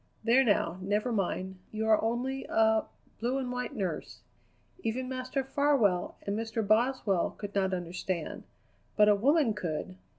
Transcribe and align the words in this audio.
There, 0.23 0.43
now, 0.43 0.79
never 0.81 1.11
mind. 1.11 1.59
You 1.69 1.87
are 1.87 2.03
only 2.03 2.43
a 2.49 2.85
blue 3.19 3.37
and 3.37 3.51
white 3.51 3.75
nurse. 3.75 4.21
Even 4.79 5.07
Master 5.07 5.43
Farwell 5.43 6.15
and 6.25 6.35
Mr. 6.35 6.67
Boswell 6.67 7.35
could 7.37 7.53
not 7.53 7.71
understand; 7.71 8.45
but 8.95 9.09
a 9.09 9.13
woman 9.13 9.53
could. 9.53 9.95